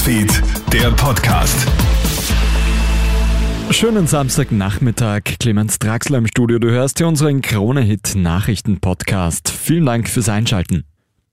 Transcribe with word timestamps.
Newsfeed, 0.00 0.42
der 0.72 0.90
Podcast. 0.92 1.68
Schönen 3.70 4.06
Samstagnachmittag, 4.06 5.24
Clemens 5.38 5.78
Draxler 5.78 6.16
im 6.16 6.26
Studio. 6.26 6.58
Du 6.58 6.70
hörst 6.70 6.96
hier 6.96 7.06
unseren 7.06 7.42
Krone-Hit-Nachrichten-Podcast. 7.42 9.50
Vielen 9.50 9.84
Dank 9.84 10.08
fürs 10.08 10.30
Einschalten. 10.30 10.84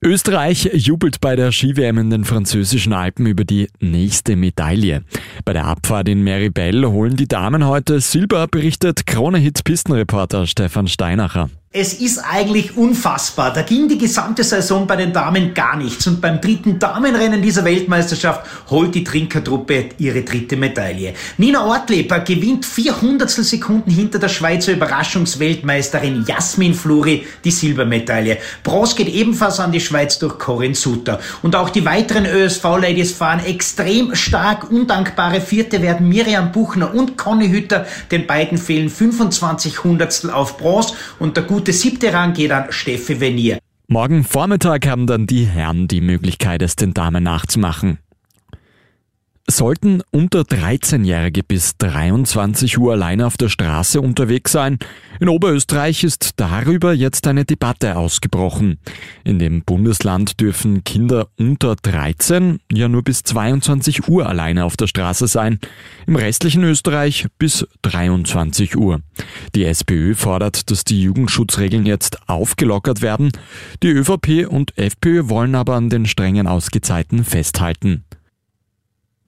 Österreich 0.04 0.70
jubelt 0.74 1.22
bei 1.22 1.38
der 1.38 1.54
Ski-WM 1.54 1.98
in 1.98 2.10
den 2.10 2.26
französischen 2.26 2.92
Alpen 2.92 3.26
über 3.26 3.46
die 3.46 3.70
nächste 3.80 4.36
Medaille. 4.36 5.06
Bei 5.46 5.54
der 5.54 5.64
Abfahrt 5.64 6.10
in 6.10 6.26
Meribel 6.26 6.90
holen 6.90 7.16
die 7.16 7.30
Damen 7.30 7.66
heute 7.66 8.02
Silber, 8.02 8.48
berichtet 8.48 9.08
Krone-Hit-Pistenreporter 9.08 10.46
Stefan 10.46 10.90
Steinacher. 10.90 11.50
Es 11.80 11.94
ist 11.94 12.18
eigentlich 12.18 12.76
unfassbar. 12.76 13.54
Da 13.54 13.62
ging 13.62 13.88
die 13.88 14.00
gesamte 14.00 14.44
Saison 14.44 14.88
bei 14.88 14.96
den 14.96 15.14
Damen 15.14 15.54
gar 15.54 15.78
nichts. 15.78 16.08
Und 16.08 16.20
beim 16.20 16.42
dritten 16.42 16.80
Damenrennen 16.80 17.40
dieser 17.40 17.64
Weltmeisterschaft 17.66 18.48
holt 18.72 18.96
die 18.96 19.04
Trinkertruppe 19.04 19.90
ihre 20.00 20.24
dritte 20.24 20.58
Medaille. 20.58 21.14
Nina 21.38 21.64
Ortleber 21.64 22.22
gewinnt 22.22 22.66
400 22.66 23.30
Sekunden 23.30 23.92
hinter 23.92 24.18
der 24.18 24.30
Schweizer 24.30 24.72
Überraschungsweltmeisterin 24.72 26.26
Jasmin 26.28 26.74
Fluri 26.74 27.28
die 27.44 27.52
Silbermedaille. 27.52 28.40
Bronze 28.64 28.96
geht 28.96 29.10
ebenfalls 29.10 29.60
an 29.60 29.72
die 29.72 29.80
Schweiz 29.80 30.18
durch 30.18 30.40
Corinne 30.40 30.74
Suter. 30.74 31.20
Und 31.44 31.56
auch 31.56 31.70
die 31.70 31.86
weiteren 31.86 32.26
ÖSV-Ladies 32.26 33.12
fahren 33.12 33.46
extrem 33.46 34.16
stark. 34.16 34.72
Undankbare 34.72 35.42
Vierte 35.42 35.84
werden 35.84 36.10
Miriam 36.10 36.52
Buchner 36.52 36.96
und 36.96 37.20
Conny 37.20 37.50
Hütter. 37.50 37.86
Den 38.10 38.26
beiden 38.26 38.58
fehlen 38.58 38.90
25 38.90 39.84
Hundertstel 39.84 40.32
auf 40.32 40.58
Bronze 40.58 40.96
und 41.20 41.38
der 41.38 41.44
gute 41.44 41.67
siebte 41.74 42.14
Rang 42.14 42.34
geht 42.34 42.52
an 42.52 42.66
Steffi 42.70 43.20
Venier. 43.20 43.60
Morgen 43.88 44.24
Vormittag 44.24 44.86
haben 44.88 45.08
dann 45.08 45.28
die 45.28 45.46
Herren 45.46 45.88
die 45.88 46.02
Möglichkeit, 46.02 46.62
es 46.62 46.76
den 46.76 46.94
Damen 46.94 47.24
nachzumachen. 47.24 48.00
Sollten 49.50 50.02
unter 50.12 50.42
13-Jährige 50.42 51.42
bis 51.42 51.78
23 51.78 52.78
Uhr 52.80 52.92
alleine 52.92 53.26
auf 53.26 53.38
der 53.38 53.48
Straße 53.48 54.02
unterwegs 54.02 54.52
sein? 54.52 54.78
In 55.22 55.30
Oberösterreich 55.30 56.04
ist 56.04 56.32
darüber 56.36 56.92
jetzt 56.92 57.26
eine 57.28 57.46
Debatte 57.46 57.96
ausgebrochen. 57.96 58.78
In 59.24 59.40
dem 59.40 59.64
Bundesland 59.64 60.42
dürfen 60.42 60.84
Kinder 60.84 61.30
unter 61.38 61.78
13 61.78 62.60
ja 62.74 62.90
nur 62.90 63.04
bis 63.04 63.24
22 63.24 64.10
Uhr 64.10 64.28
alleine 64.28 64.66
auf 64.66 64.76
der 64.76 64.88
Straße 64.88 65.28
sein. 65.28 65.60
Im 66.08 66.18
restlichen 66.18 66.64
Österreich 66.66 67.28
bis 67.40 67.66
23 67.84 68.76
Uhr. 68.76 69.00
Die 69.56 69.64
SPÖ 69.64 70.14
fordert, 70.14 70.70
dass 70.70 70.84
die 70.84 71.02
Jugendschutzregeln 71.02 71.86
jetzt 71.86 72.20
aufgelockert 72.28 73.02
werden. 73.02 73.32
Die 73.82 73.92
ÖVP 73.92 74.46
und 74.50 74.78
FPÖ 74.78 75.30
wollen 75.30 75.56
aber 75.56 75.76
an 75.76 75.90
den 75.90 76.06
strengen 76.06 76.48
Ausgezeiten 76.48 77.24
festhalten. 77.24 78.04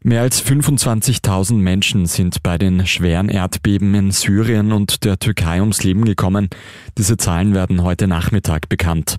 Mehr 0.02 0.22
als 0.22 0.42
25.000 0.42 1.56
Menschen 1.56 2.06
sind 2.06 2.42
bei 2.42 2.58
den 2.58 2.88
schweren 2.88 3.28
Erdbeben 3.28 3.94
in 3.96 4.12
Syrien 4.12 4.72
und 4.72 5.04
der 5.04 5.20
Türkei 5.20 5.60
ums 5.60 5.84
Leben 5.84 6.06
gekommen. 6.06 6.50
Diese 6.98 7.18
Zahlen 7.18 7.54
werden 7.54 7.84
heute 7.84 8.08
Nachmittag 8.08 8.70
bekannt. 8.70 9.18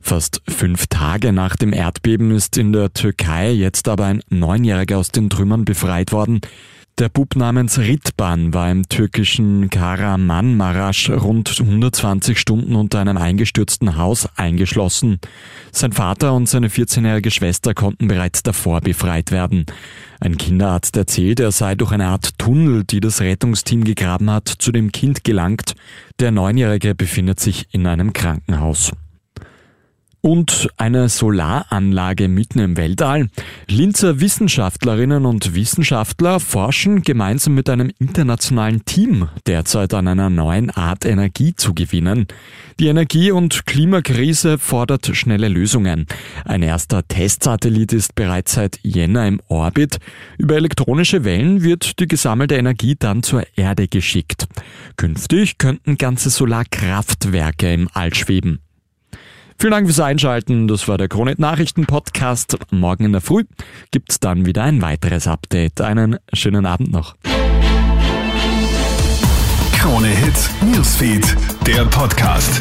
Fast 0.00 0.40
fünf 0.48 0.86
Tage 0.86 1.32
nach 1.32 1.56
dem 1.56 1.72
Erdbeben 1.72 2.30
ist 2.30 2.56
in 2.58 2.72
der 2.72 2.92
Türkei 2.92 3.50
jetzt 3.50 3.88
aber 3.88 4.04
ein 4.04 4.22
Neunjähriger 4.28 4.98
aus 4.98 5.08
den 5.08 5.30
Trümmern 5.30 5.64
befreit 5.64 6.12
worden. 6.12 6.40
Der 7.00 7.08
Bub 7.08 7.34
namens 7.34 7.78
Ritban 7.78 8.52
war 8.52 8.70
im 8.70 8.86
türkischen 8.86 9.70
Karamanmaraş 9.70 11.08
rund 11.08 11.58
120 11.58 12.38
Stunden 12.38 12.74
unter 12.74 12.98
einem 13.00 13.16
eingestürzten 13.16 13.96
Haus 13.96 14.28
eingeschlossen. 14.36 15.18
Sein 15.72 15.92
Vater 15.92 16.34
und 16.34 16.46
seine 16.46 16.68
14-jährige 16.68 17.30
Schwester 17.30 17.72
konnten 17.72 18.06
bereits 18.06 18.42
davor 18.42 18.82
befreit 18.82 19.30
werden. 19.30 19.64
Ein 20.20 20.36
Kinderarzt 20.36 20.94
erzählt, 20.94 21.40
er 21.40 21.52
sei 21.52 21.74
durch 21.74 21.92
eine 21.92 22.08
Art 22.08 22.38
Tunnel, 22.38 22.84
die 22.84 23.00
das 23.00 23.22
Rettungsteam 23.22 23.84
gegraben 23.84 24.28
hat, 24.28 24.48
zu 24.48 24.70
dem 24.70 24.92
Kind 24.92 25.24
gelangt. 25.24 25.76
Der 26.18 26.32
Neunjährige 26.32 26.94
befindet 26.94 27.40
sich 27.40 27.66
in 27.72 27.86
einem 27.86 28.12
Krankenhaus 28.12 28.92
und 30.20 30.68
eine 30.76 31.08
Solaranlage 31.08 32.28
mitten 32.28 32.58
im 32.58 32.76
Weltall. 32.76 33.28
Linzer 33.68 34.20
Wissenschaftlerinnen 34.20 35.24
und 35.24 35.54
Wissenschaftler 35.54 36.40
forschen 36.40 37.02
gemeinsam 37.02 37.54
mit 37.54 37.68
einem 37.68 37.90
internationalen 37.98 38.84
Team 38.84 39.28
derzeit 39.46 39.94
an 39.94 40.08
einer 40.08 40.30
neuen 40.30 40.70
Art 40.70 41.04
Energie 41.04 41.54
zu 41.54 41.74
gewinnen. 41.74 42.26
Die 42.78 42.88
Energie- 42.88 43.30
und 43.30 43.66
Klimakrise 43.66 44.58
fordert 44.58 45.06
schnelle 45.14 45.48
Lösungen. 45.48 46.06
Ein 46.44 46.62
erster 46.62 47.06
Testsatellit 47.06 47.92
ist 47.92 48.14
bereits 48.14 48.54
seit 48.54 48.78
Jänner 48.82 49.26
im 49.26 49.40
Orbit. 49.48 49.98
Über 50.38 50.56
elektronische 50.56 51.24
Wellen 51.24 51.62
wird 51.62 51.98
die 52.00 52.08
gesammelte 52.08 52.56
Energie 52.56 52.96
dann 52.98 53.22
zur 53.22 53.44
Erde 53.56 53.88
geschickt. 53.88 54.46
Künftig 54.96 55.58
könnten 55.58 55.98
ganze 55.98 56.30
Solarkraftwerke 56.30 57.72
im 57.72 57.88
All 57.92 58.14
schweben. 58.14 58.60
Vielen 59.60 59.72
Dank 59.72 59.86
fürs 59.86 60.00
Einschalten. 60.00 60.68
Das 60.68 60.88
war 60.88 60.96
der 60.96 61.08
Kronet 61.08 61.38
Nachrichten 61.38 61.84
Podcast. 61.84 62.56
Morgen 62.70 63.04
in 63.04 63.12
der 63.12 63.20
Früh 63.20 63.44
gibt's 63.90 64.18
dann 64.18 64.46
wieder 64.46 64.62
ein 64.62 64.80
weiteres 64.80 65.26
Update. 65.26 65.82
Einen 65.82 66.16
schönen 66.32 66.64
Abend 66.64 66.90
noch. 66.90 67.14
Krone 69.78 70.08
Hits, 70.08 70.48
Newsfeed, 70.62 71.36
der 71.66 71.84
Podcast. 71.84 72.58